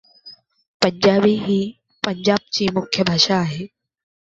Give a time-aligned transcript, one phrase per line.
[0.81, 1.59] पंजाबी ही
[2.03, 3.65] पंजाबची प्रमुख भाषा आहे.